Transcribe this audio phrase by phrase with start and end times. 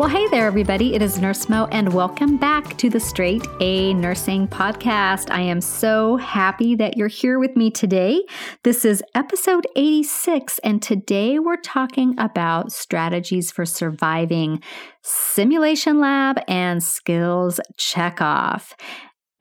[0.00, 0.94] Well, hey there, everybody.
[0.94, 5.30] It is Nurse Mo, and welcome back to the Straight A Nursing Podcast.
[5.30, 8.24] I am so happy that you're here with me today.
[8.64, 14.62] This is episode 86, and today we're talking about strategies for surviving
[15.02, 18.72] simulation lab and skills checkoff.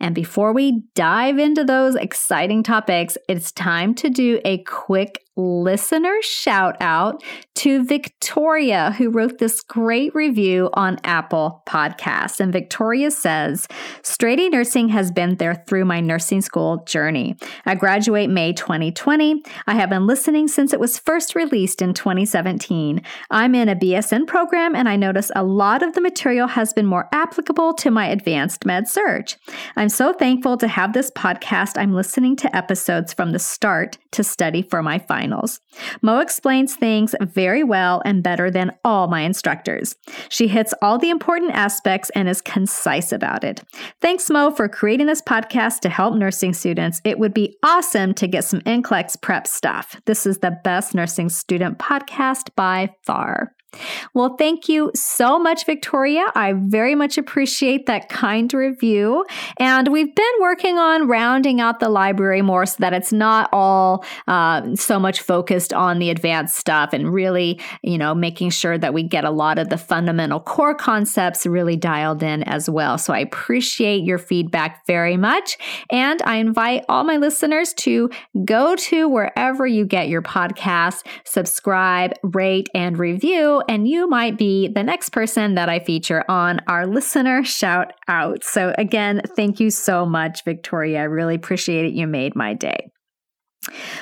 [0.02, 6.16] And before we dive into those exciting topics, it's time to do a quick listener
[6.22, 7.24] shout out
[7.56, 12.40] to Victoria, who wrote this great review on Apple Podcasts.
[12.40, 13.68] And Victoria says,
[14.02, 17.36] Straight A Nursing has been there through my nursing school journey.
[17.66, 19.44] I graduate May 2020.
[19.68, 23.02] I have been listening since it was first released in 2017.
[23.32, 26.86] I'm in a BSN program and I notice a lot of the material has been
[26.86, 29.28] more applicable to my advanced med surg.
[29.76, 31.78] I'm so thankful to have this podcast.
[31.78, 35.60] I'm listening to episodes from the start to study for my final finals.
[36.02, 39.96] Mo explains things very well and better than all my instructors.
[40.30, 43.64] She hits all the important aspects and is concise about it.
[44.02, 47.02] Thanks, Mo, for creating this podcast to help nursing students.
[47.04, 49.96] It would be awesome to get some NCLEX prep stuff.
[50.06, 53.54] This is the best nursing student podcast by far.
[54.14, 56.26] Well, thank you so much, Victoria.
[56.36, 59.26] I very much appreciate that kind review.
[59.60, 64.04] And we've been working on rounding out the library more so that it's not all
[64.28, 68.94] uh, so much focused on the advanced stuff and really, you know, making sure that
[68.94, 72.98] we get a lot of the fundamental core concepts really dialed in as well.
[72.98, 75.58] So I appreciate your feedback very much.
[75.92, 78.10] And I invite all my listeners to
[78.46, 84.68] go to wherever you get your podcast, subscribe, rate, and review and you might be
[84.68, 88.44] the next person that I feature on our listener shout out.
[88.44, 91.02] So, again, thank you so much, Victoria.
[91.02, 91.94] I really appreciate it.
[91.94, 92.92] You made my day.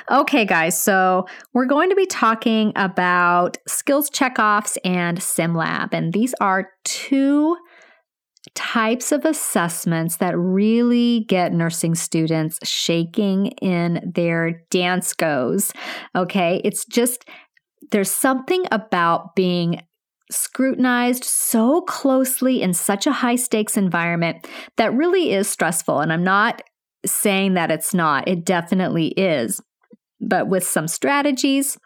[0.09, 6.34] Okay, guys, so we're going to be talking about skills checkoffs and SimLab, and these
[6.39, 7.57] are two
[8.56, 15.75] types of assessments that really get nursing students shaking in their Danskos.
[16.16, 17.25] Okay, it's just
[17.92, 19.81] there's something about being
[20.31, 26.00] scrutinized so closely in such a high stakes environment that really is stressful.
[26.00, 26.62] And I'm not
[27.06, 29.62] saying that it's not, it definitely is.
[30.20, 31.78] But with some strategies,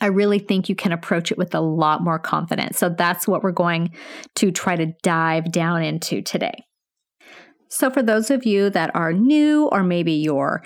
[0.00, 2.78] I really think you can approach it with a lot more confidence.
[2.78, 3.94] So that's what we're going
[4.36, 6.64] to try to dive down into today.
[7.68, 10.62] So, for those of you that are new, or maybe you're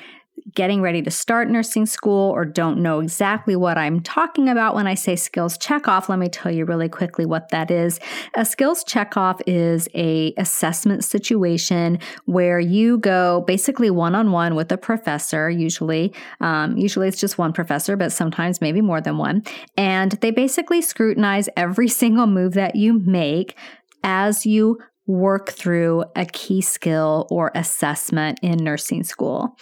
[0.55, 4.87] getting ready to start nursing school or don't know exactly what I'm talking about when
[4.87, 8.01] I say skills checkoff, let me tell you really quickly what that is.
[8.35, 14.71] A skills checkoff is a assessment situation where you go basically one on one with
[14.73, 15.51] a professor.
[15.51, 19.43] Usually, um, usually it's just one professor, but sometimes maybe more than one,
[19.77, 23.57] and they basically scrutinize every single move that you make
[24.05, 24.79] as you
[25.09, 29.57] work through a key skill or assessment in nursing school.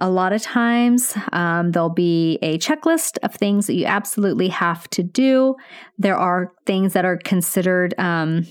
[0.00, 4.88] A lot of times, um, there'll be a checklist of things that you absolutely have
[4.90, 5.56] to do.
[5.98, 8.46] There are things that are considered um,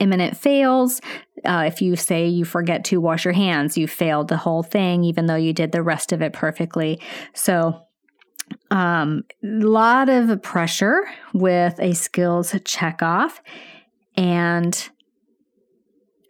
[0.00, 1.00] imminent fails.
[1.44, 5.04] Uh, if you say you forget to wash your hands, you failed the whole thing,
[5.04, 7.00] even though you did the rest of it perfectly.
[7.32, 7.80] So,
[8.70, 13.38] um, a lot of pressure with a skills checkoff,
[14.16, 14.90] and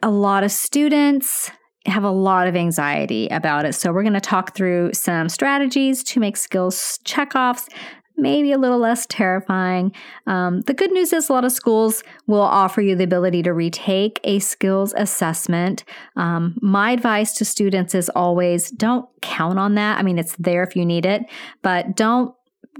[0.03, 1.51] a lot of students
[1.87, 3.75] have a lot of anxiety about it.
[3.75, 7.69] So, we're going to talk through some strategies to make skills checkoffs
[8.17, 9.93] maybe a little less terrifying.
[10.27, 13.53] Um, the good news is a lot of schools will offer you the ability to
[13.53, 15.85] retake a skills assessment.
[16.17, 19.99] Um, my advice to students is always don't count on that.
[19.99, 21.23] I mean, it's there if you need it,
[21.63, 22.35] but don't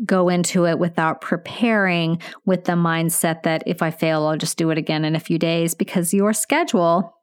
[0.07, 4.71] go into it without preparing with the mindset that if I fail, I'll just do
[4.71, 7.15] it again in a few days because your schedule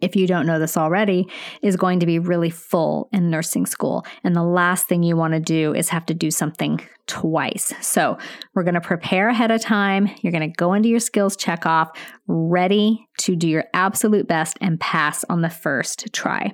[0.00, 1.28] if you don't know this already,
[1.62, 4.04] is going to be really full in nursing school.
[4.24, 7.72] And the last thing you want to do is have to do something twice.
[7.80, 8.18] So
[8.54, 10.08] we're going to prepare ahead of time.
[10.22, 11.90] You're going to go into your skills check off,
[12.26, 16.52] ready to do your absolute best and pass on the first try.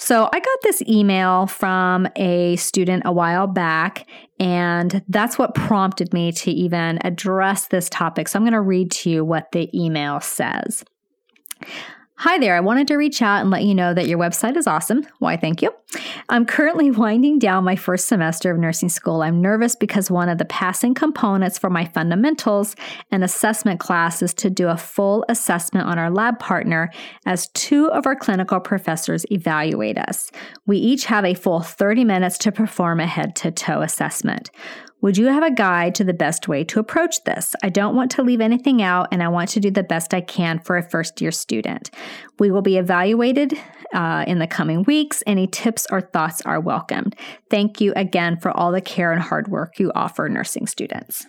[0.00, 4.06] So I got this email from a student a while back,
[4.38, 8.28] and that's what prompted me to even address this topic.
[8.28, 10.84] So I'm going to read to you what the email says.
[12.22, 12.56] Hi there.
[12.56, 15.06] I wanted to reach out and let you know that your website is awesome.
[15.20, 15.72] Why, thank you.
[16.28, 19.22] I'm currently winding down my first semester of nursing school.
[19.22, 22.74] I'm nervous because one of the passing components for my fundamentals
[23.12, 26.90] and assessment class is to do a full assessment on our lab partner
[27.24, 30.32] as two of our clinical professors evaluate us.
[30.66, 34.50] We each have a full 30 minutes to perform a head to toe assessment.
[35.00, 37.54] Would you have a guide to the best way to approach this?
[37.62, 40.20] I don't want to leave anything out and I want to do the best I
[40.20, 41.90] can for a first year student.
[42.40, 43.54] We will be evaluated
[43.94, 45.22] uh, in the coming weeks.
[45.24, 47.14] Any tips or thoughts are welcomed.
[47.48, 51.26] Thank you again for all the care and hard work you offer nursing students.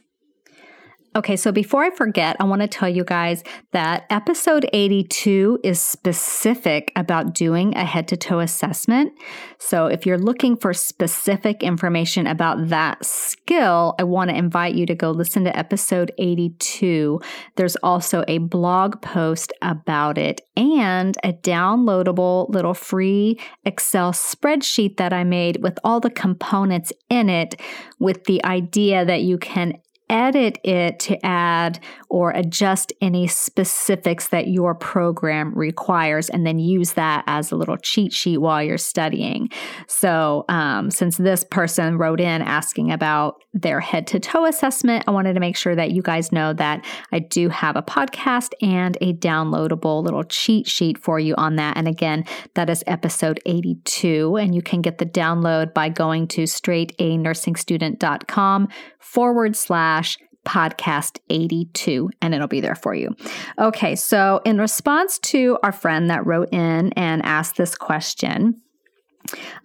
[1.15, 5.81] Okay, so before I forget, I want to tell you guys that episode 82 is
[5.81, 9.13] specific about doing a head to toe assessment.
[9.57, 14.85] So if you're looking for specific information about that skill, I want to invite you
[14.85, 17.19] to go listen to episode 82.
[17.55, 25.11] There's also a blog post about it and a downloadable little free Excel spreadsheet that
[25.11, 27.59] I made with all the components in it
[27.99, 29.73] with the idea that you can
[30.09, 31.79] edit it to add
[32.09, 37.77] or adjust any specifics that your program requires, and then use that as a little
[37.77, 39.49] cheat sheet while you're studying.
[39.87, 45.11] So, um, since this person wrote in asking about their head to toe assessment, I
[45.11, 48.97] wanted to make sure that you guys know that I do have a podcast and
[49.01, 51.77] a downloadable little cheat sheet for you on that.
[51.77, 56.43] And again, that is episode 82, and you can get the download by going to
[56.43, 58.69] straightanursingstudent.com
[58.99, 59.98] forward slash
[60.45, 63.15] podcast 82 and it'll be there for you.
[63.59, 68.61] Okay, so in response to our friend that wrote in and asked this question,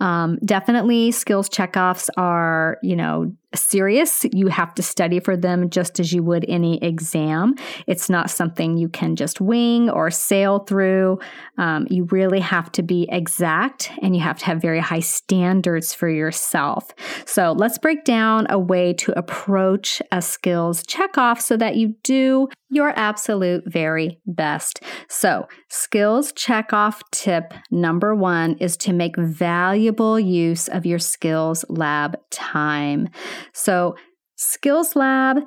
[0.01, 4.25] um, definitely skills checkoffs are, you know, serious.
[4.33, 7.55] You have to study for them just as you would any exam.
[7.87, 11.19] It's not something you can just wing or sail through.
[11.59, 15.95] Um, you really have to be exact and you have to have very high standards
[15.95, 16.95] for yourself.
[17.27, 22.49] So let's break down a way to approach a skills checkoff so that you do
[22.75, 24.83] your absolute very best.
[25.09, 32.19] So, skills checkoff tip number one is to make valuable use of your skills lab
[32.31, 33.09] time.
[33.53, 33.97] So,
[34.37, 35.39] Skills Lab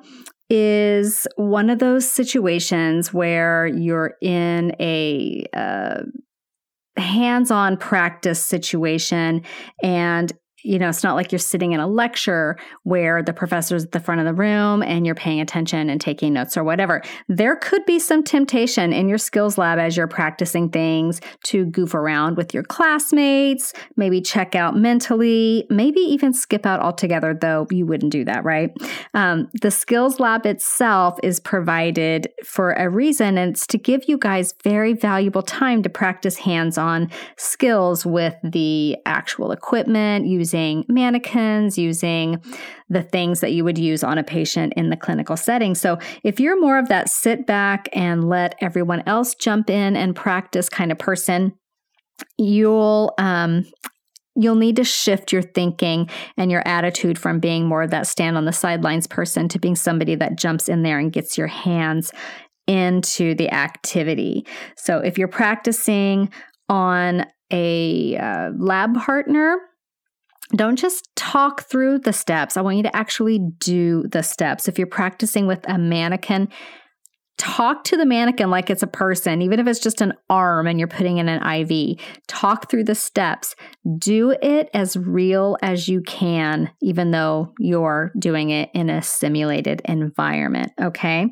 [0.50, 6.04] is one of those situations where you're in a uh,
[6.96, 9.42] hands on practice situation
[9.84, 10.32] and
[10.68, 14.02] you know, it's not like you're sitting in a lecture where the professor's at the
[14.02, 17.02] front of the room and you're paying attention and taking notes or whatever.
[17.30, 21.94] There could be some temptation in your skills lab as you're practicing things to goof
[21.94, 27.86] around with your classmates, maybe check out mentally, maybe even skip out altogether, though you
[27.86, 28.76] wouldn't do that, right?
[29.14, 34.18] Um, the skills lab itself is provided for a reason, and it's to give you
[34.18, 40.86] guys very valuable time to practice hands on skills with the actual equipment, using using
[40.88, 42.42] mannequins, using
[42.90, 45.76] the things that you would use on a patient in the clinical setting.
[45.76, 50.16] So if you're more of that sit back and let everyone else jump in and
[50.16, 51.54] practice kind of person,
[52.38, 53.66] you'll um,
[54.36, 58.38] you'll need to shift your thinking and your attitude from being more of that stand
[58.38, 62.12] on the sidelines person to being somebody that jumps in there and gets your hands
[62.68, 64.46] into the activity.
[64.76, 66.30] So if you're practicing
[66.70, 69.58] on a uh, lab partner,
[70.56, 72.58] don't just talk through the steps.
[72.58, 74.68] I want you to actually do the steps.
[74.68, 76.50] If you're practicing with a mannequin,
[77.38, 80.80] talk to the mannequin like it's a person, even if it's just an arm and
[80.80, 82.00] you're putting in an IV.
[82.28, 83.56] Talk through the steps.
[83.98, 89.82] Do it as real as you can, even though you're doing it in a simulated
[89.86, 90.72] environment.
[90.82, 91.28] Okay.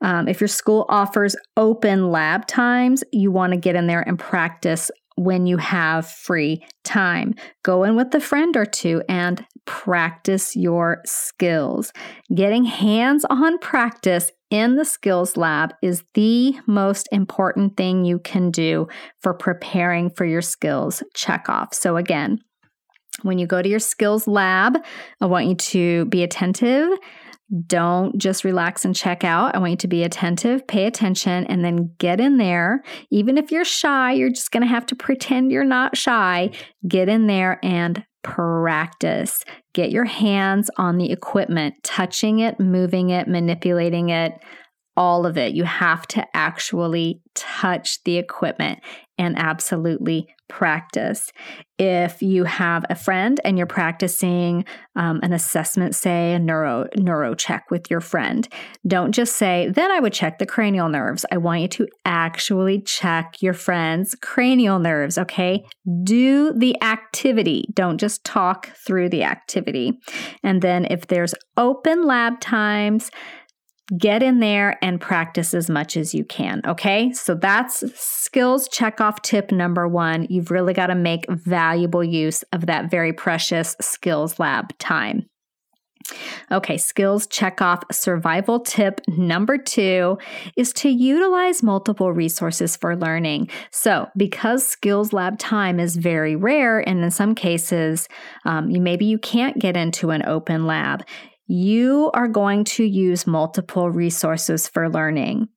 [0.00, 4.18] Um, if your school offers open lab times, you want to get in there and
[4.18, 7.34] practice when you have free time.
[7.62, 11.92] Go in with a friend or two and practice your skills.
[12.34, 18.50] Getting hands on practice in the skills lab is the most important thing you can
[18.50, 18.88] do
[19.20, 21.74] for preparing for your skills checkoff.
[21.74, 22.38] So, again,
[23.22, 24.78] when you go to your skills lab,
[25.20, 26.98] I want you to be attentive
[27.66, 29.54] Don't just relax and check out.
[29.54, 32.82] I want you to be attentive, pay attention, and then get in there.
[33.10, 36.50] Even if you're shy, you're just going to have to pretend you're not shy.
[36.88, 39.44] Get in there and practice.
[39.74, 44.32] Get your hands on the equipment, touching it, moving it, manipulating it
[44.96, 45.54] all of it.
[45.54, 48.80] You have to actually touch the equipment
[49.18, 51.32] and absolutely practice.
[51.78, 57.34] If you have a friend and you're practicing um, an assessment, say a neuro neuro
[57.34, 58.46] check with your friend,
[58.86, 62.82] don't just say, "Then I would check the cranial nerves." I want you to actually
[62.82, 65.16] check your friend's cranial nerves.
[65.16, 65.64] Okay,
[66.04, 67.64] do the activity.
[67.72, 69.98] Don't just talk through the activity.
[70.44, 73.10] And then if there's open lab times
[73.96, 76.62] get in there and practice as much as you can.
[76.66, 77.12] Okay.
[77.12, 80.26] So that's skills checkoff tip number one.
[80.30, 85.26] You've really got to make valuable use of that very precious skills lab time.
[86.50, 90.18] Okay, skills checkoff survival tip number two
[90.56, 93.48] is to utilize multiple resources for learning.
[93.70, 98.08] So, because skills lab time is very rare, and in some cases,
[98.44, 101.04] um, you maybe you can't get into an open lab,
[101.46, 105.48] you are going to use multiple resources for learning.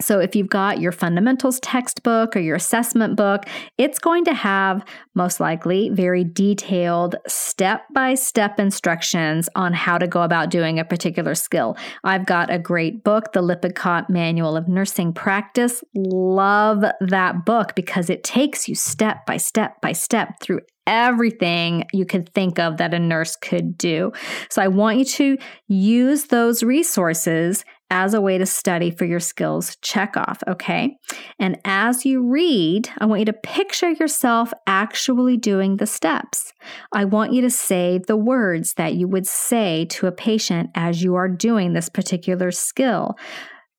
[0.00, 3.44] So, if you've got your fundamentals textbook or your assessment book,
[3.76, 4.84] it's going to have
[5.14, 10.84] most likely very detailed step by step instructions on how to go about doing a
[10.84, 11.76] particular skill.
[12.04, 15.82] I've got a great book, The Lippincott Manual of Nursing Practice.
[15.94, 22.06] Love that book because it takes you step by step by step through everything you
[22.06, 24.10] could think of that a nurse could do.
[24.50, 29.20] So I want you to use those resources as a way to study for your
[29.20, 30.96] skills checkoff, okay?
[31.38, 36.52] And as you read, I want you to picture yourself actually doing the steps.
[36.92, 41.02] I want you to say the words that you would say to a patient as
[41.02, 43.14] you are doing this particular skill.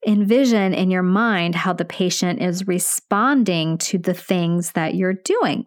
[0.07, 5.65] Envision in your mind how the patient is responding to the things that you're doing.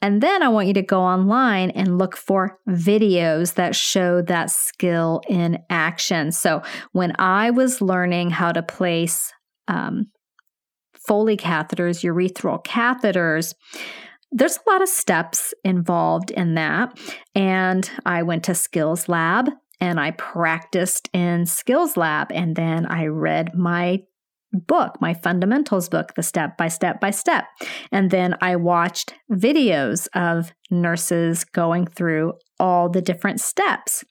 [0.00, 4.50] And then I want you to go online and look for videos that show that
[4.50, 6.30] skill in action.
[6.30, 6.62] So
[6.92, 9.32] when I was learning how to place
[9.66, 10.06] um,
[11.06, 13.54] Foley catheters, urethral catheters,
[14.30, 16.96] there's a lot of steps involved in that.
[17.34, 19.50] And I went to Skills Lab
[19.80, 22.30] and I practiced in Skills Lab.
[22.32, 24.00] And then I read my
[24.52, 27.44] book, my fundamentals book, the step by step by step.
[27.92, 34.04] And then I watched videos of nurses going through all the different steps.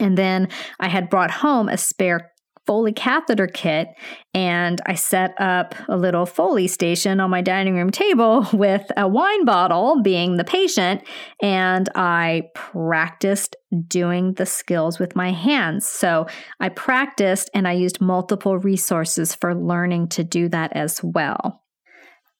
[0.00, 0.48] And then
[0.80, 2.31] I had brought home a spare
[2.66, 3.88] Foley catheter kit,
[4.34, 9.08] and I set up a little Foley station on my dining room table with a
[9.08, 11.02] wine bottle, being the patient,
[11.42, 13.56] and I practiced
[13.88, 15.86] doing the skills with my hands.
[15.86, 16.26] So
[16.60, 21.62] I practiced and I used multiple resources for learning to do that as well.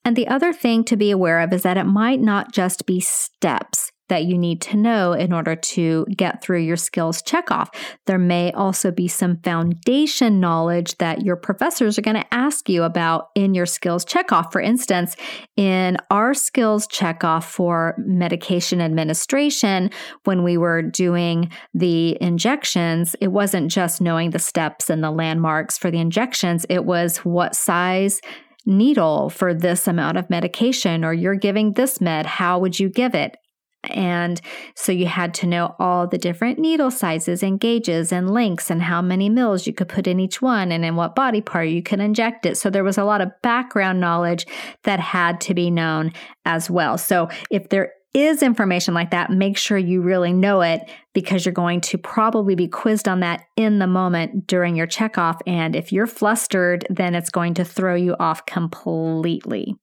[0.05, 3.01] And the other thing to be aware of is that it might not just be
[3.01, 7.75] steps that you need to know in order to get through your skills checkoff.
[8.05, 12.83] There may also be some foundation knowledge that your professors are going to ask you
[12.83, 14.53] about in your skills checkoff.
[14.53, 15.17] For instance,
[15.57, 19.89] in our skills checkoff for medication administration,
[20.25, 25.79] when we were doing the injections, it wasn't just knowing the steps and the landmarks
[25.79, 28.21] for the injections, it was what size
[28.67, 33.15] needle for this amount of medication, or you're giving this med, how would you give
[33.15, 33.37] it?
[33.85, 34.41] And
[34.75, 38.83] so you had to know all the different needle sizes and gauges and lengths and
[38.83, 41.83] how many mils you could put in each one and in what body part you
[41.83, 42.57] could inject it.
[42.57, 44.47] So there was a lot of background knowledge
[44.85, 46.13] that had to be known
[46.45, 46.97] as well.
[46.97, 50.83] So if there is information like that, make sure you really know it
[51.15, 55.41] because you're going to probably be quizzed on that in the moment during your checkoff.
[55.47, 59.75] And if you're flustered, then it's going to throw you off completely.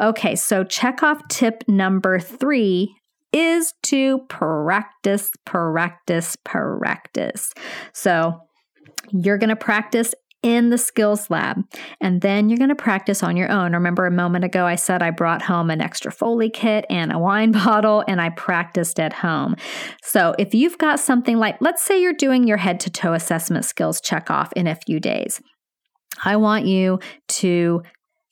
[0.00, 2.94] Okay, so checkoff tip number three
[3.32, 7.52] is to practice, practice, practice.
[7.92, 8.40] So
[9.12, 11.60] you're going to practice in the skills lab
[12.00, 13.72] and then you're going to practice on your own.
[13.72, 17.18] Remember a moment ago I said I brought home an extra Foley kit and a
[17.18, 19.56] wine bottle and I practiced at home.
[20.02, 23.64] So if you've got something like, let's say you're doing your head to toe assessment
[23.64, 25.40] skills check off in a few days.
[26.24, 27.82] I want you to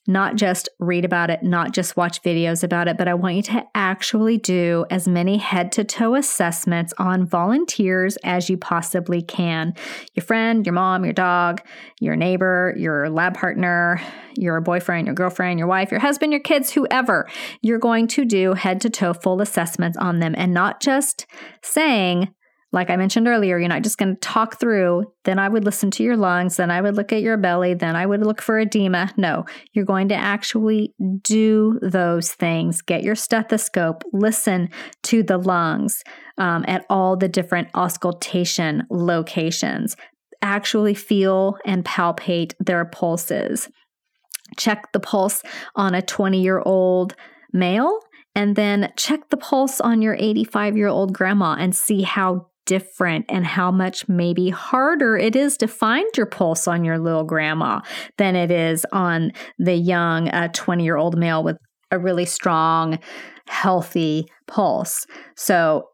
[0.06, 3.42] not just read about it, not just watch videos about it, but I want you
[3.42, 9.74] to actually do as many head to toe assessments on volunteers as you possibly can.
[10.14, 11.62] Your friend, your mom, your dog,
[12.00, 14.00] your neighbor, your lab partner,
[14.36, 17.28] your boyfriend, your girlfriend, your wife, your husband, your kids, whoever.
[17.62, 21.26] You're going to do head to toe full assessments on them and not just
[21.62, 22.34] saying,
[22.74, 25.92] like I mentioned earlier, you're not just going to talk through, then I would listen
[25.92, 28.58] to your lungs, then I would look at your belly, then I would look for
[28.58, 29.12] edema.
[29.16, 32.82] No, you're going to actually do those things.
[32.82, 34.70] Get your stethoscope, listen
[35.04, 36.02] to the lungs
[36.36, 39.96] um, at all the different auscultation locations,
[40.42, 43.68] actually feel and palpate their pulses.
[44.58, 45.42] Check the pulse
[45.76, 47.14] on a 20 year old
[47.52, 48.00] male
[48.34, 53.26] and then check the pulse on your 85 year old grandma and see how different
[53.28, 57.80] and how much maybe harder it is to find your pulse on your little grandma
[58.18, 61.56] than it is on the young 20 uh, year old male with
[61.90, 62.98] a really strong,
[63.48, 65.06] healthy pulse.
[65.36, 65.88] So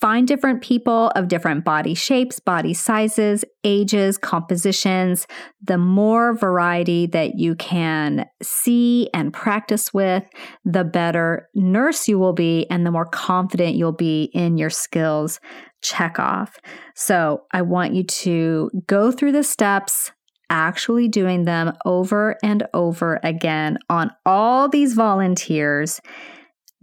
[0.00, 5.26] Find different people of different body shapes, body sizes, ages, compositions.
[5.62, 10.24] The more variety that you can see and practice with,
[10.64, 15.38] the better nurse you will be and the more confident you'll be in your skills
[15.82, 16.58] check off.
[16.94, 20.12] So I want you to go through the steps,
[20.50, 26.00] actually doing them over and over again on all these volunteers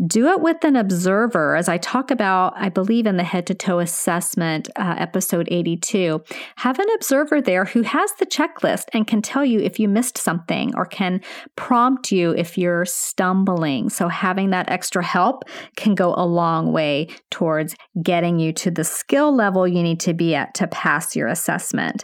[0.05, 1.55] do it with an observer.
[1.55, 6.23] As I talk about, I believe in the head to toe assessment, uh, episode 82,
[6.57, 10.17] have an observer there who has the checklist and can tell you if you missed
[10.17, 11.21] something or can
[11.55, 13.89] prompt you if you're stumbling.
[13.89, 15.43] So, having that extra help
[15.75, 20.13] can go a long way towards getting you to the skill level you need to
[20.13, 22.03] be at to pass your assessment.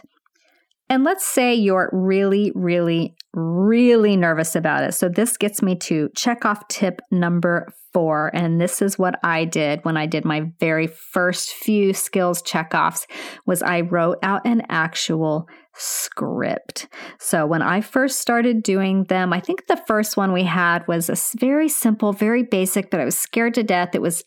[0.90, 4.92] And let's say you're really, really, really nervous about it.
[4.92, 8.30] So this gets me to check off tip number four.
[8.34, 13.06] And this is what I did when I did my very first few skills checkoffs
[13.46, 16.86] was I wrote out an actual script.
[17.18, 21.08] So when I first started doing them, I think the first one we had was
[21.08, 23.94] a very simple, very basic, but I was scared to death.
[23.94, 24.22] It was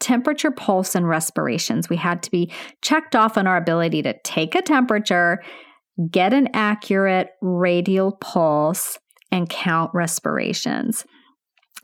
[0.00, 1.88] temperature, pulse, and respirations.
[1.88, 2.52] We had to be
[2.82, 5.42] checked off on our ability to take a temperature
[6.10, 8.98] get an accurate radial pulse,
[9.32, 11.04] and count respirations.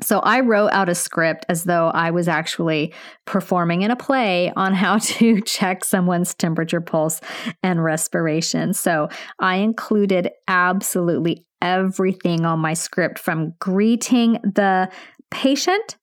[0.01, 2.95] So I wrote out a script as though I was actually
[3.27, 7.21] performing in a play on how to check someone's temperature, pulse,
[7.63, 8.73] and respiration.
[8.73, 14.91] So I included absolutely everything on my script from greeting the
[15.31, 15.97] patient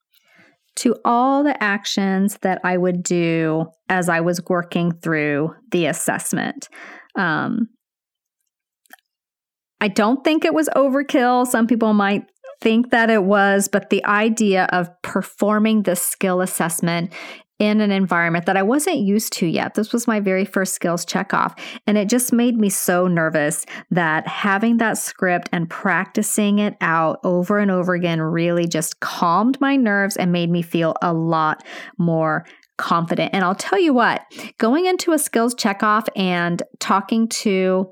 [0.77, 6.69] to all the actions that I would do as I was working through the assessment.
[7.15, 7.67] Um,
[9.81, 11.47] I don't think it was overkill.
[11.47, 12.25] Some people might
[12.61, 17.13] think that it was, but the idea of performing this skill assessment
[17.59, 19.73] in an environment that I wasn't used to yet.
[19.73, 21.59] This was my very first skills checkoff.
[21.85, 27.19] And it just made me so nervous that having that script and practicing it out
[27.25, 31.65] over and over again really just calmed my nerves and made me feel a lot
[31.97, 32.45] more
[32.77, 33.33] confident.
[33.33, 34.21] And I'll tell you what,
[34.57, 37.91] going into a skills checkoff and talking to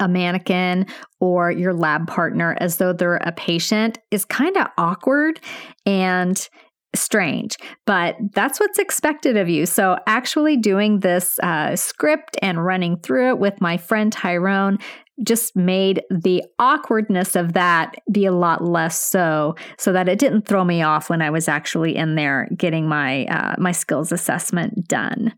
[0.00, 0.86] a mannequin
[1.20, 5.40] or your lab partner as though they're a patient is kind of awkward
[5.86, 6.48] and
[6.94, 9.66] strange, but that's what's expected of you.
[9.66, 14.78] So, actually doing this uh, script and running through it with my friend Tyrone
[15.22, 20.42] just made the awkwardness of that be a lot less so so that it didn't
[20.46, 24.88] throw me off when i was actually in there getting my uh, my skills assessment
[24.88, 25.32] done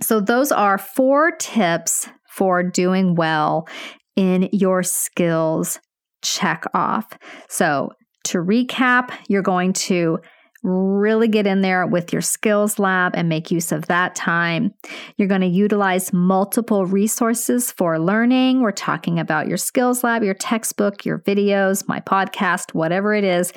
[0.00, 3.66] so those are four tips for doing well
[4.14, 5.80] in your skills
[6.22, 7.06] check off.
[7.48, 7.90] So,
[8.24, 10.18] to recap, you're going to
[10.66, 14.72] really get in there with your skills lab and make use of that time.
[15.16, 18.62] You're going to utilize multiple resources for learning.
[18.62, 23.52] We're talking about your skills lab, your textbook, your videos, my podcast, whatever it is.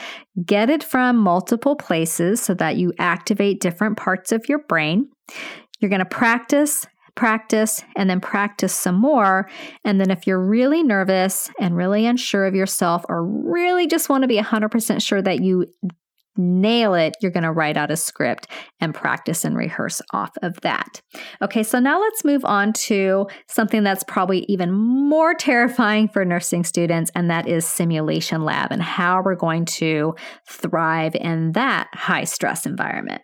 [0.45, 5.09] Get it from multiple places so that you activate different parts of your brain.
[5.79, 6.85] You're going to practice
[7.19, 9.49] practice and then practice some more.
[9.83, 14.21] And then if you're really nervous and really unsure of yourself, or really just want
[14.21, 15.65] to be 100% sure that you
[16.37, 18.47] nail it, you're going to write out a script
[18.79, 21.01] and practice and rehearse off of that.
[21.41, 26.63] Okay, so now let's move on to something that's probably even more terrifying for nursing
[26.63, 30.15] students, and that is simulation lab and how we're going to
[30.47, 33.21] thrive in that high stress environment.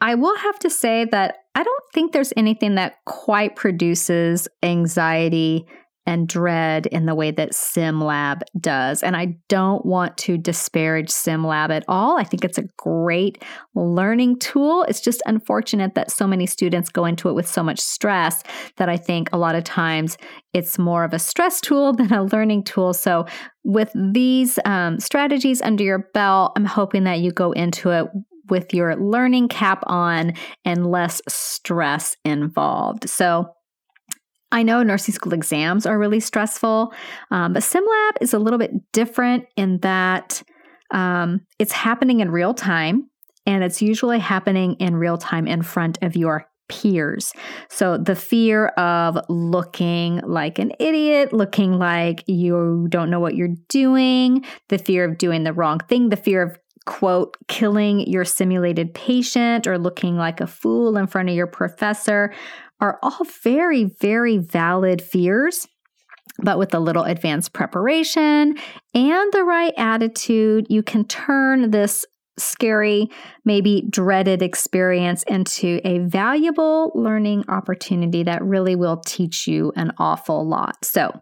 [0.00, 5.66] I will have to say that I don't think there's anything that quite produces anxiety
[6.06, 9.02] and dread in the way that SimLab does.
[9.02, 12.18] And I don't want to disparage SimLab at all.
[12.18, 13.42] I think it's a great
[13.74, 14.82] learning tool.
[14.82, 18.42] It's just unfortunate that so many students go into it with so much stress
[18.76, 20.18] that I think a lot of times
[20.52, 22.92] it's more of a stress tool than a learning tool.
[22.92, 23.26] So,
[23.66, 28.06] with these um, strategies under your belt, I'm hoping that you go into it
[28.48, 30.32] with your learning cap on
[30.64, 33.08] and less stress involved.
[33.08, 33.50] So,
[34.52, 36.92] I know nursing school exams are really stressful,
[37.32, 40.44] um, but SimLab is a little bit different in that
[40.92, 43.10] um, it's happening in real time
[43.46, 47.32] and it's usually happening in real time in front of your peers.
[47.68, 53.56] So the fear of looking like an idiot, looking like you don't know what you're
[53.68, 58.94] doing, the fear of doing the wrong thing, the fear of quote, killing your simulated
[58.94, 62.32] patient or looking like a fool in front of your professor
[62.80, 65.66] are all very, very valid fears.
[66.42, 68.56] But with a little advanced preparation
[68.94, 72.04] and the right attitude, you can turn this
[72.36, 73.08] scary,
[73.44, 80.46] maybe dreaded experience into a valuable learning opportunity that really will teach you an awful
[80.46, 80.84] lot.
[80.84, 81.12] So,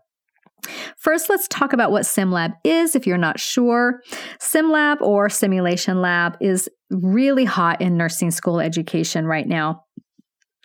[0.96, 4.00] First, let's talk about what SimLab is if you're not sure.
[4.40, 9.84] SimLab or Simulation Lab is really hot in nursing school education right now,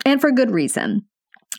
[0.06, 1.07] and for good reason.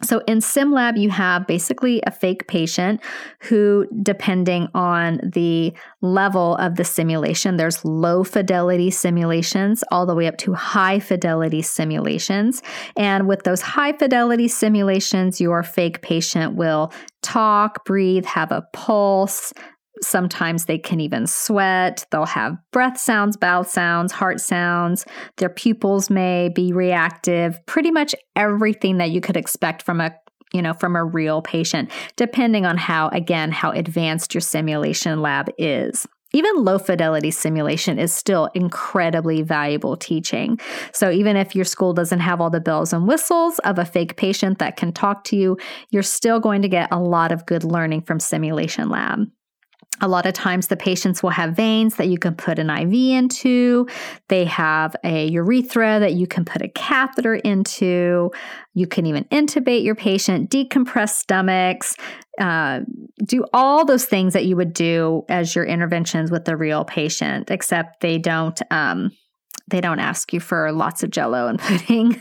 [0.02, 3.00] So in SimLab, you have basically a fake patient
[3.40, 10.26] who, depending on the level of the simulation, there's low fidelity simulations all the way
[10.28, 12.62] up to high fidelity simulations.
[12.96, 19.52] And with those high fidelity simulations, your fake patient will talk, breathe, have a pulse,
[20.02, 22.04] Sometimes they can even sweat.
[22.10, 25.04] They'll have breath sounds, mouth sounds, heart sounds.
[25.36, 27.64] Their pupils may be reactive.
[27.66, 30.14] Pretty much everything that you could expect from a
[30.54, 35.50] you know from a real patient depending on how again how advanced your simulation lab
[35.58, 40.58] is even low fidelity simulation is still incredibly valuable teaching.
[40.92, 44.16] So, even if your school doesn't have all the bells and whistles of a fake
[44.16, 45.56] patient that can talk to you,
[45.90, 49.26] you're still going to get a lot of good learning from Simulation Lab.
[50.00, 52.92] A lot of times, the patients will have veins that you can put an IV
[52.92, 53.86] into.
[54.28, 58.30] They have a urethra that you can put a catheter into.
[58.74, 61.96] You can even intubate your patient, decompress stomachs,
[62.40, 62.80] uh,
[63.24, 67.50] do all those things that you would do as your interventions with the real patient,
[67.50, 68.60] except they don't.
[68.70, 69.10] Um,
[69.70, 72.20] they don't ask you for lots of jello and pudding.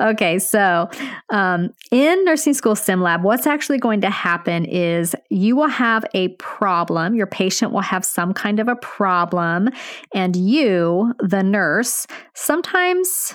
[0.00, 0.88] okay, so
[1.30, 6.04] um, in nursing school sim lab, what's actually going to happen is you will have
[6.14, 7.14] a problem.
[7.14, 9.70] Your patient will have some kind of a problem,
[10.14, 13.34] and you, the nurse, sometimes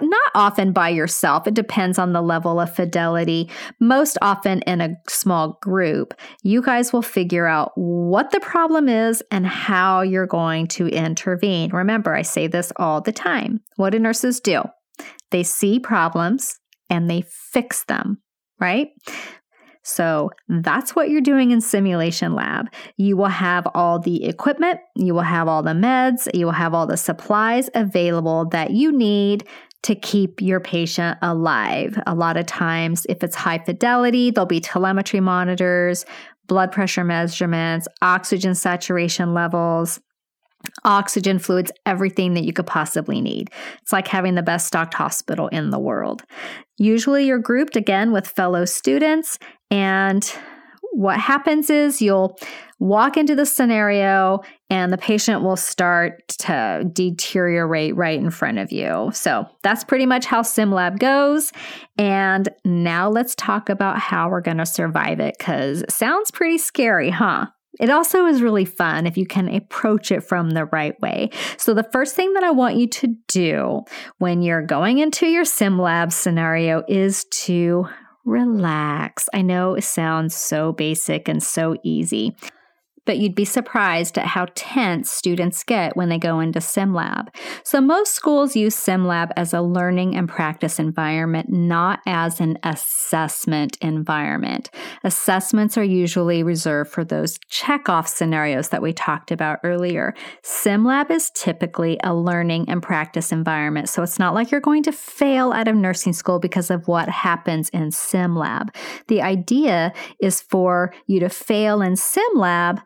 [0.00, 1.46] not often by yourself.
[1.46, 3.50] It depends on the level of fidelity.
[3.80, 9.22] Most often in a small group, you guys will figure out what the problem is
[9.30, 11.70] and how you're going to intervene.
[11.70, 13.60] Remember, I say this all the time.
[13.76, 14.62] What do nurses do?
[15.30, 18.20] They see problems and they fix them,
[18.58, 18.88] right?
[19.82, 22.66] So that's what you're doing in Simulation Lab.
[22.96, 26.74] You will have all the equipment, you will have all the meds, you will have
[26.74, 29.46] all the supplies available that you need
[29.82, 31.98] to keep your patient alive.
[32.06, 36.04] A lot of times, if it's high fidelity, there'll be telemetry monitors,
[36.46, 40.00] blood pressure measurements, oxygen saturation levels,
[40.84, 43.50] oxygen fluids, everything that you could possibly need.
[43.80, 46.22] It's like having the best stocked hospital in the world.
[46.76, 49.38] Usually, you're grouped again with fellow students,
[49.70, 50.30] and
[50.92, 52.38] what happens is you'll
[52.78, 58.72] walk into the scenario and the patient will start to deteriorate right in front of
[58.72, 59.10] you.
[59.12, 61.52] So that's pretty much how SimLab goes.
[61.98, 66.58] And now let's talk about how we're going to survive it because it sounds pretty
[66.58, 67.46] scary, huh?
[67.78, 71.30] It also is really fun if you can approach it from the right way.
[71.56, 73.84] So, the first thing that I want you to do
[74.18, 77.88] when you're going into your SimLab scenario is to
[78.30, 79.28] relax.
[79.34, 82.36] I know it sounds so basic and so easy
[83.10, 87.26] but you'd be surprised at how tense students get when they go into SimLab.
[87.64, 93.76] So, most schools use SimLab as a learning and practice environment, not as an assessment
[93.80, 94.70] environment.
[95.02, 100.14] Assessments are usually reserved for those checkoff scenarios that we talked about earlier.
[100.44, 104.92] SimLab is typically a learning and practice environment, so it's not like you're going to
[104.92, 108.72] fail out of nursing school because of what happens in SimLab.
[109.08, 112.80] The idea is for you to fail in SimLab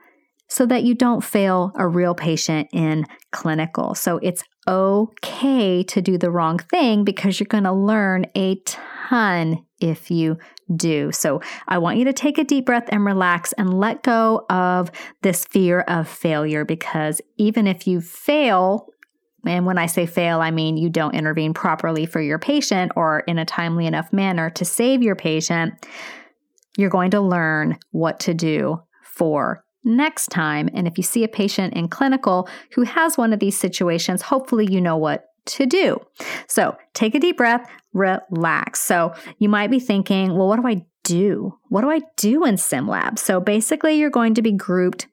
[0.55, 3.93] so that you don't fail a real patient in clinical.
[3.97, 9.67] So it's okay to do the wrong thing because you're going to learn a ton
[9.81, 10.38] if you
[10.77, 11.11] do.
[11.11, 14.93] So I want you to take a deep breath and relax and let go of
[15.23, 18.87] this fear of failure because even if you fail,
[19.45, 23.25] and when I say fail, I mean you don't intervene properly for your patient or
[23.27, 25.75] in a timely enough manner to save your patient,
[26.77, 30.68] you're going to learn what to do for next time.
[30.75, 34.66] And if you see a patient in clinical who has one of these situations, hopefully
[34.70, 35.99] you know what to do.
[36.49, 38.81] So take a deep breath, relax.
[38.81, 41.59] So you might be thinking, well, what do I do?
[41.68, 43.18] What do I do in SimLab?
[43.18, 45.07] So basically, you're going to be grouped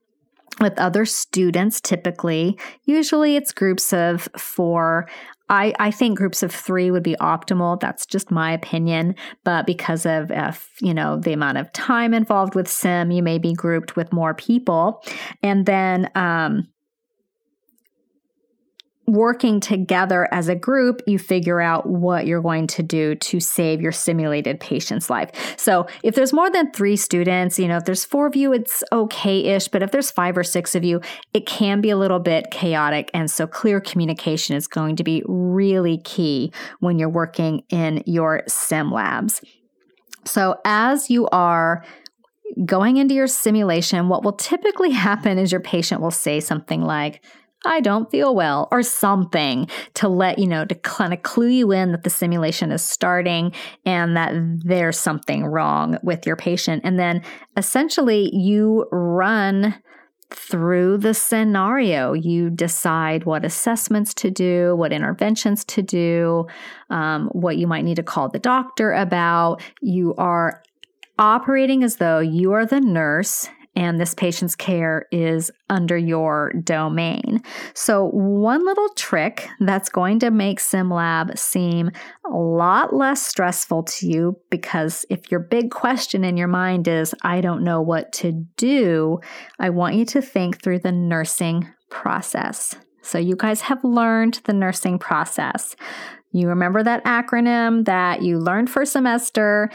[0.60, 2.58] with other students typically.
[2.86, 5.08] Usually it's groups of four.
[5.52, 7.78] I, I think groups of three would be optimal.
[7.80, 9.16] That's just my opinion.
[9.44, 13.38] But because of if, you know, the amount of time involved with sim, you may
[13.38, 15.04] be grouped with more people.
[15.44, 16.70] And then um,
[19.08, 23.82] working together as a group, you figure out what you're going to do to save
[23.82, 25.32] your simulated patient's life.
[25.58, 28.84] So if there's more than three students, you know, if there's four of you, it's
[28.92, 29.68] okay ish.
[29.68, 31.02] But if there's five or six of you,
[31.34, 33.10] it can be a little bit chaotic.
[33.14, 38.44] And so clear communication is going to be really key when you're working in your
[38.48, 39.42] sim labs.
[40.26, 41.84] So as you are
[42.66, 47.24] going into your simulation, what will typically happen is your patient will say something like,
[47.66, 51.72] I don't feel well, or something to let you know, to kind of clue you
[51.72, 53.52] in that the simulation is starting
[53.86, 54.34] and that
[54.66, 56.82] there's something wrong with your patient.
[56.84, 57.22] And then
[57.56, 59.76] essentially you run
[60.34, 62.14] through the scenario.
[62.14, 66.48] You decide what assessments to do, what interventions to do,
[66.90, 69.62] um, what you might need to call the doctor about.
[69.82, 70.64] You are
[71.20, 77.42] operating as though you are the nurse and this patient's care is under your domain.
[77.74, 81.92] So, one little trick that's going to make SimLab seem
[82.26, 87.16] a lot less stressful to you because if your big question in your mind is,
[87.22, 89.20] I don't know what to do,
[89.60, 92.76] I want you to think through the nursing process.
[93.02, 95.76] So, you guys have learned the nursing process.
[96.34, 99.70] You remember that acronym that you learned for semester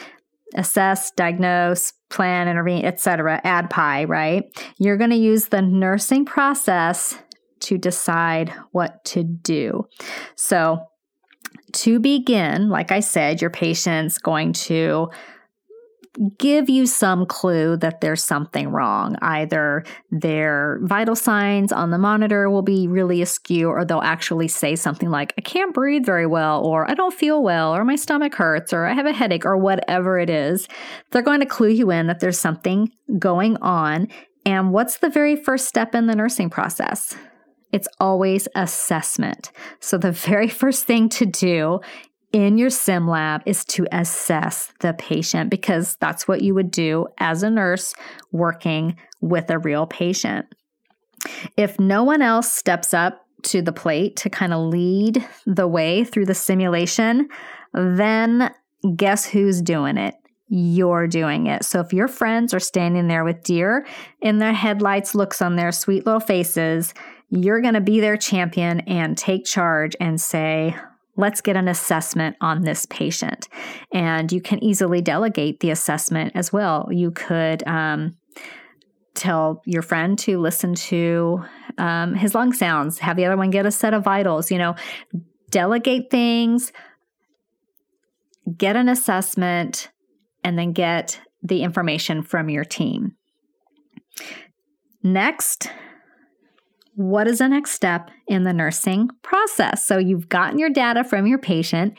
[0.54, 3.40] assess, diagnose, plan, intervene, etc.
[3.44, 4.44] ADPI, right?
[4.78, 7.18] You're going to use the nursing process
[7.60, 9.86] to decide what to do.
[10.36, 10.86] So,
[11.72, 15.10] to begin, like I said, your patient's going to
[16.38, 19.16] give you some clue that there's something wrong.
[19.22, 24.76] Either their vital signs on the monitor will be really askew, or they'll actually say
[24.76, 28.34] something like, I can't breathe very well, or I don't feel well, or my stomach
[28.34, 30.68] hurts, or I have a headache, or whatever it is.
[31.10, 34.08] They're going to clue you in that there's something going on.
[34.44, 37.16] And what's the very first step in the nursing process?
[37.72, 39.50] It's always assessment.
[39.80, 41.80] So, the very first thing to do
[42.32, 47.06] in your sim lab is to assess the patient because that's what you would do
[47.18, 47.94] as a nurse
[48.32, 50.46] working with a real patient.
[51.56, 56.04] If no one else steps up to the plate to kind of lead the way
[56.04, 57.28] through the simulation,
[57.72, 58.52] then
[58.96, 60.14] guess who's doing it?
[60.48, 61.64] You're doing it.
[61.64, 63.86] So if your friends are standing there with deer
[64.20, 66.94] in their headlights looks on their sweet little faces,
[67.30, 70.76] you're going to be their champion and take charge and say,
[71.16, 73.48] let's get an assessment on this patient.
[73.92, 76.88] And you can easily delegate the assessment as well.
[76.90, 78.16] You could um,
[79.14, 81.42] tell your friend to listen to
[81.78, 84.74] um, his lung sounds, have the other one get a set of vitals, you know,
[85.50, 86.72] delegate things,
[88.56, 89.90] get an assessment,
[90.44, 93.16] and then get the information from your team.
[95.02, 95.70] Next,
[96.96, 99.86] what is the next step in the nursing process?
[99.86, 101.92] So you've gotten your data from your patient,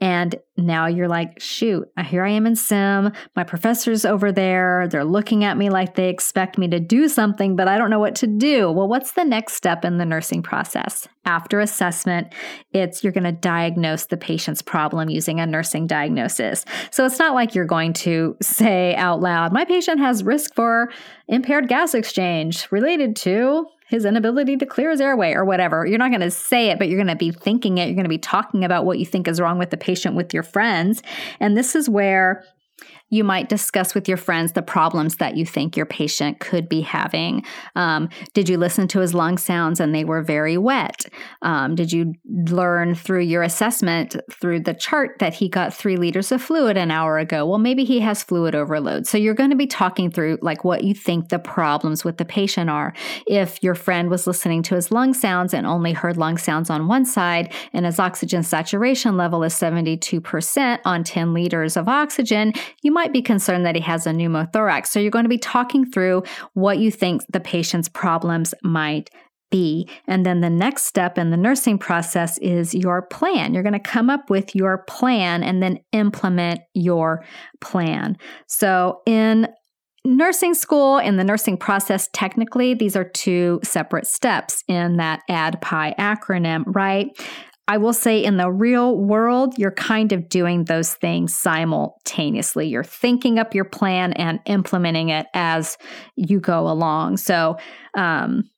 [0.00, 3.10] and now you're like, shoot, here I am in sim.
[3.34, 4.86] My professor's over there.
[4.88, 7.98] They're looking at me like they expect me to do something, but I don't know
[7.98, 8.70] what to do.
[8.70, 11.08] Well, what's the next step in the nursing process?
[11.24, 12.32] After assessment,
[12.72, 16.64] it's you're going to diagnose the patient's problem using a nursing diagnosis.
[16.92, 20.90] So it's not like you're going to say out loud, my patient has risk for
[21.26, 25.86] impaired gas exchange related to his inability to clear his airway or whatever.
[25.86, 27.86] You're not going to say it, but you're going to be thinking it.
[27.86, 30.32] You're going to be talking about what you think is wrong with the patient with
[30.32, 31.02] your friends.
[31.40, 32.44] And this is where
[33.14, 36.80] you might discuss with your friends the problems that you think your patient could be
[36.80, 37.44] having.
[37.76, 41.06] Um, did you listen to his lung sounds and they were very wet?
[41.42, 46.32] Um, did you learn through your assessment through the chart that he got three liters
[46.32, 47.46] of fluid an hour ago?
[47.46, 49.06] Well, maybe he has fluid overload.
[49.06, 52.24] So you're going to be talking through like what you think the problems with the
[52.24, 52.94] patient are.
[53.28, 56.88] If your friend was listening to his lung sounds and only heard lung sounds on
[56.88, 62.90] one side and his oxygen saturation level is 72% on 10 liters of oxygen, you
[62.90, 64.86] might be concerned that he has a pneumothorax.
[64.86, 66.22] So you're going to be talking through
[66.54, 69.10] what you think the patient's problems might
[69.50, 69.88] be.
[70.08, 73.54] And then the next step in the nursing process is your plan.
[73.54, 77.24] You're going to come up with your plan and then implement your
[77.60, 78.16] plan.
[78.48, 79.48] So in
[80.04, 85.96] nursing school and the nursing process, technically, these are two separate steps in that ADPI
[85.96, 87.08] acronym, right?
[87.66, 92.68] I will say in the real world, you're kind of doing those things simultaneously.
[92.68, 95.78] You're thinking up your plan and implementing it as
[96.14, 97.16] you go along.
[97.16, 97.56] So,
[97.96, 98.50] um,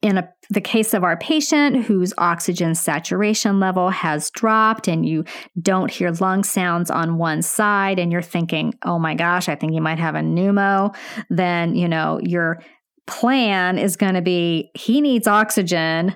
[0.00, 5.24] in a, the case of our patient whose oxygen saturation level has dropped and you
[5.60, 9.72] don't hear lung sounds on one side and you're thinking, oh my gosh, I think
[9.72, 10.94] he might have a pneumo,
[11.28, 12.62] then, you know, your
[13.06, 16.14] plan is going to be he needs oxygen.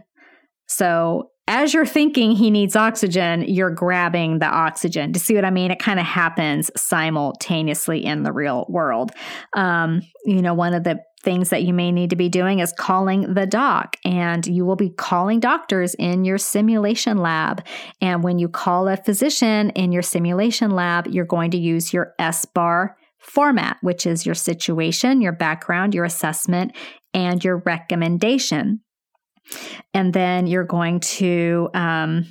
[0.69, 5.13] So as you're thinking he needs oxygen, you're grabbing the oxygen.
[5.13, 5.71] To see what I mean?
[5.71, 9.13] It kind of happens simultaneously in the real world.
[9.55, 12.73] Um, you know, one of the things that you may need to be doing is
[12.73, 17.65] calling the doc, and you will be calling doctors in your simulation lab.
[18.01, 22.15] And when you call a physician in your simulation lab, you're going to use your
[22.21, 26.77] SBAR format, which is your situation, your background, your assessment,
[27.13, 28.81] and your recommendation.
[29.95, 32.27] And then you're going to um,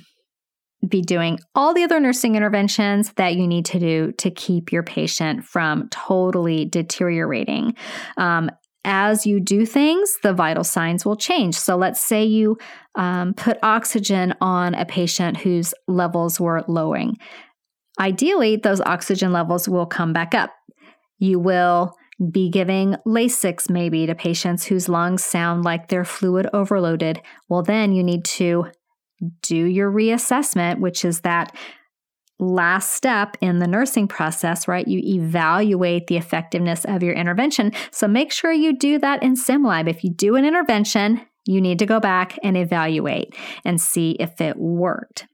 [0.86, 4.82] be doing all the other nursing interventions that you need to do to keep your
[4.82, 7.74] patient from totally deteriorating.
[8.16, 8.50] Um,
[8.84, 11.56] as you do things, the vital signs will change.
[11.56, 12.56] So, let's say you
[12.94, 17.16] um, put oxygen on a patient whose levels were lowering.
[17.98, 20.50] Ideally, those oxygen levels will come back up.
[21.18, 21.96] You will
[22.32, 27.20] be giving Lasix maybe to patients whose lungs sound like they're fluid overloaded.
[27.48, 28.66] Well, then you need to
[29.42, 31.54] do your reassessment, which is that
[32.38, 34.86] last step in the nursing process, right?
[34.86, 37.72] You evaluate the effectiveness of your intervention.
[37.90, 39.88] So make sure you do that in SimLab.
[39.88, 44.40] If you do an intervention, you need to go back and evaluate and see if
[44.40, 45.26] it worked.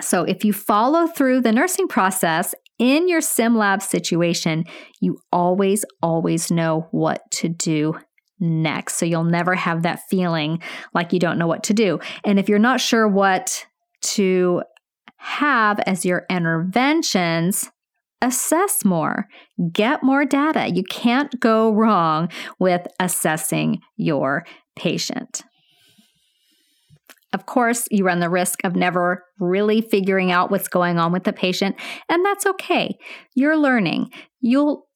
[0.00, 4.64] So, if you follow through the nursing process in your SimLab situation,
[5.00, 7.94] you always, always know what to do
[8.40, 8.96] next.
[8.96, 10.60] So, you'll never have that feeling
[10.94, 12.00] like you don't know what to do.
[12.24, 13.66] And if you're not sure what
[14.02, 14.62] to
[15.18, 17.70] have as your interventions,
[18.22, 19.28] assess more,
[19.72, 20.70] get more data.
[20.70, 25.42] You can't go wrong with assessing your patient.
[27.32, 31.24] Of course, you run the risk of never really figuring out what's going on with
[31.24, 31.76] the patient,
[32.08, 32.98] and that's okay.
[33.34, 34.10] You're learning.
[34.40, 34.88] You'll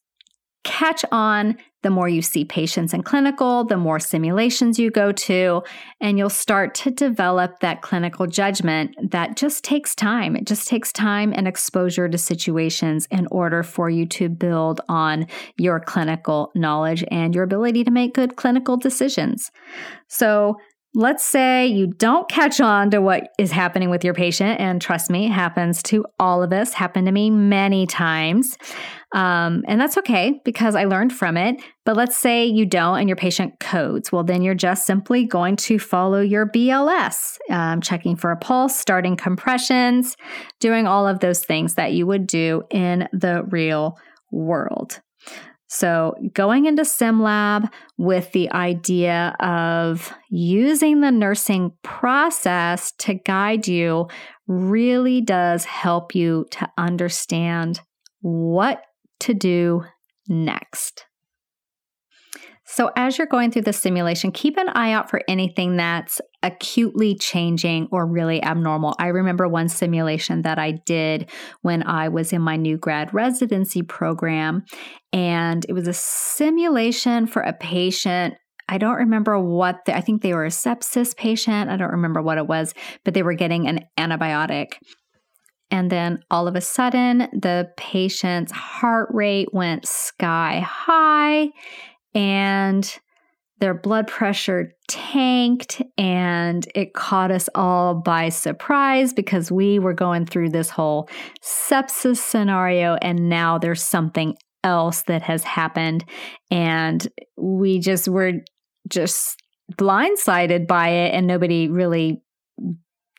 [0.64, 5.62] catch on the more you see patients in clinical, the more simulations you go to,
[6.01, 10.35] and you'll start to develop that clinical judgment that just takes time.
[10.35, 15.27] It just takes time and exposure to situations in order for you to build on
[15.59, 19.51] your clinical knowledge and your ability to make good clinical decisions.
[20.09, 20.57] So,
[20.96, 25.11] Let's say you don't catch on to what is happening with your patient, and trust
[25.11, 28.57] me, it happens to all of us, happened to me many times.
[29.12, 31.57] Um, and that's okay because I learned from it.
[31.85, 34.12] But let's say you don't and your patient codes.
[34.12, 38.76] Well, then you're just simply going to follow your BLS, um, checking for a pulse,
[38.78, 40.16] starting compressions,
[40.61, 43.98] doing all of those things that you would do in the real
[44.30, 45.00] world.
[45.74, 54.06] So, going into SimLab with the idea of using the nursing process to guide you
[54.46, 57.80] really does help you to understand
[58.20, 58.84] what
[59.18, 59.82] to do
[60.28, 61.06] next.
[62.64, 67.16] So, as you're going through the simulation, keep an eye out for anything that's acutely
[67.16, 68.94] changing or really abnormal.
[68.98, 71.30] I remember one simulation that I did
[71.62, 74.64] when I was in my new grad residency program,
[75.12, 78.35] and it was a simulation for a patient.
[78.68, 81.70] I don't remember what, the, I think they were a sepsis patient.
[81.70, 84.74] I don't remember what it was, but they were getting an antibiotic.
[85.70, 91.48] And then all of a sudden, the patient's heart rate went sky high
[92.14, 92.98] and
[93.60, 100.26] their blood pressure tanked and it caught us all by surprise because we were going
[100.26, 101.08] through this whole
[101.42, 106.04] sepsis scenario and now there's something else that has happened.
[106.50, 108.32] And we just were
[108.88, 109.40] just
[109.74, 112.22] blindsided by it and nobody really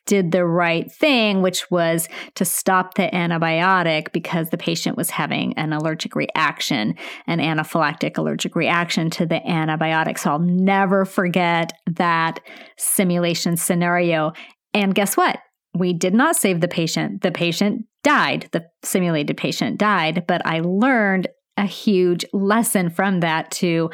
[0.06, 5.54] did the right thing, which was to stop the antibiotic because the patient was having
[5.54, 6.96] an allergic reaction,
[7.28, 10.18] an anaphylactic allergic reaction to the antibiotic.
[10.18, 12.40] So I'll never forget that
[12.78, 14.34] simulation scenario.
[14.74, 15.40] And guess what?
[15.78, 17.22] We did not save the patient.
[17.22, 18.48] The patient died.
[18.52, 21.28] The simulated patient died, but I learned
[21.58, 23.90] a huge lesson from that to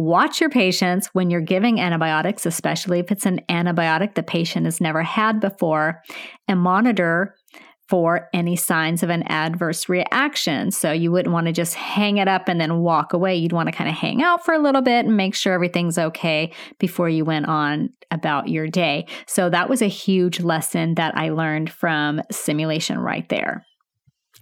[0.00, 4.80] Watch your patients when you're giving antibiotics, especially if it's an antibiotic the patient has
[4.80, 6.02] never had before,
[6.48, 7.36] and monitor
[7.86, 10.70] for any signs of an adverse reaction.
[10.70, 13.36] So you wouldn't want to just hang it up and then walk away.
[13.36, 15.98] You'd want to kind of hang out for a little bit and make sure everything's
[15.98, 19.06] okay before you went on about your day.
[19.26, 23.66] So that was a huge lesson that I learned from simulation right there.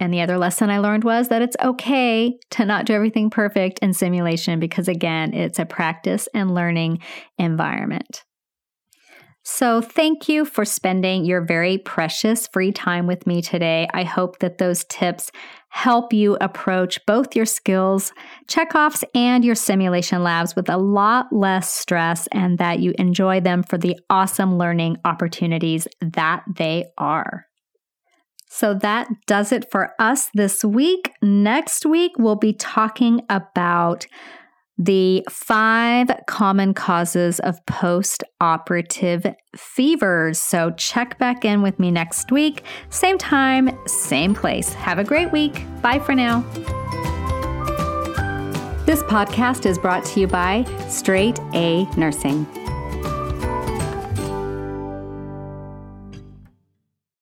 [0.01, 3.81] And the other lesson I learned was that it's okay to not do everything perfect
[3.81, 7.01] in simulation because, again, it's a practice and learning
[7.39, 8.25] environment.
[9.51, 13.89] So, thank you for spending your very precious free time with me today.
[13.95, 15.33] I hope that those tips
[15.71, 18.13] help you approach both your skills
[18.47, 23.63] checkoffs and your simulation labs with a lot less stress and that you enjoy them
[23.63, 27.48] for the awesome learning opportunities that they are.
[28.49, 31.13] So that does it for us this week.
[31.23, 34.07] Next week, we'll be talking about
[34.79, 39.27] the five common causes of post operative
[39.57, 40.41] fevers.
[40.41, 44.73] So check back in with me next week, same time, same place.
[44.75, 45.65] Have a great week.
[45.83, 46.43] Bye for now.
[48.87, 52.47] This podcast is brought to you by Straight A Nursing.